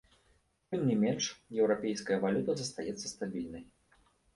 Тым 0.71 0.81
не 0.93 0.95
менш, 1.03 1.29
еўрапейская 1.61 2.21
валюта 2.27 2.51
застаецца 2.59 3.05
стабільнай. 3.17 3.73